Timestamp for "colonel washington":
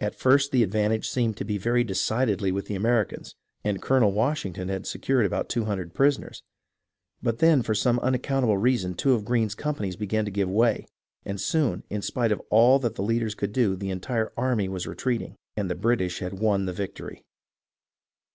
3.80-4.68